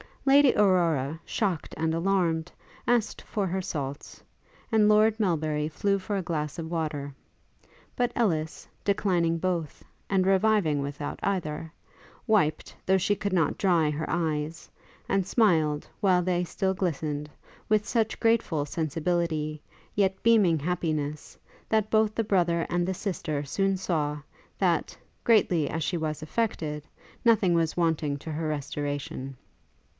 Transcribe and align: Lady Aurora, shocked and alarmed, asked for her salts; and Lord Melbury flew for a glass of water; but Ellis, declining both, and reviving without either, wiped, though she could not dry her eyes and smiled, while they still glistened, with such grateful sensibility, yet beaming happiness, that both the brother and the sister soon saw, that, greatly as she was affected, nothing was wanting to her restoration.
Lady 0.25 0.53
Aurora, 0.55 1.19
shocked 1.25 1.75
and 1.77 1.93
alarmed, 1.93 2.51
asked 2.87 3.21
for 3.21 3.45
her 3.47 3.61
salts; 3.61 4.23
and 4.71 4.87
Lord 4.87 5.19
Melbury 5.19 5.67
flew 5.67 5.99
for 5.99 6.15
a 6.15 6.21
glass 6.23 6.57
of 6.57 6.71
water; 6.71 7.13
but 7.95 8.11
Ellis, 8.15 8.67
declining 8.83 9.37
both, 9.37 9.83
and 10.09 10.25
reviving 10.25 10.81
without 10.81 11.19
either, 11.21 11.71
wiped, 12.25 12.75
though 12.85 12.97
she 12.97 13.15
could 13.15 13.33
not 13.33 13.57
dry 13.57 13.89
her 13.91 14.05
eyes 14.09 14.69
and 15.09 15.25
smiled, 15.27 15.87
while 15.99 16.21
they 16.23 16.43
still 16.43 16.73
glistened, 16.73 17.29
with 17.67 17.87
such 17.87 18.19
grateful 18.19 18.65
sensibility, 18.65 19.61
yet 19.93 20.21
beaming 20.23 20.57
happiness, 20.59 21.37
that 21.69 21.91
both 21.91 22.15
the 22.15 22.23
brother 22.23 22.65
and 22.69 22.87
the 22.87 22.93
sister 22.93 23.43
soon 23.43 23.75
saw, 23.75 24.19
that, 24.57 24.97
greatly 25.23 25.69
as 25.69 25.83
she 25.83 25.97
was 25.97 26.21
affected, 26.23 26.83
nothing 27.25 27.53
was 27.53 27.77
wanting 27.77 28.17
to 28.17 28.31
her 28.31 28.47
restoration. 28.47 29.35